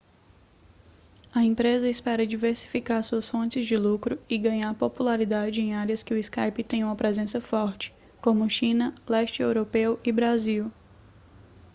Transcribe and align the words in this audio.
a 1.31 1.43
empresa 1.45 1.87
espera 1.87 2.25
diversificar 2.25 3.03
suas 3.03 3.29
fontes 3.29 3.67
de 3.67 3.77
lucro 3.77 4.17
e 4.27 4.35
ganhar 4.35 4.73
popularidade 4.73 5.61
em 5.61 5.75
áreas 5.75 6.01
em 6.01 6.05
que 6.05 6.11
o 6.11 6.17
skype 6.17 6.63
tem 6.63 6.83
uma 6.83 6.95
presença 6.95 7.39
forte 7.39 7.93
como 8.19 8.49
china 8.49 8.95
leste 9.07 9.43
europeu 9.43 9.99
e 10.03 10.11
brasil 10.11 10.71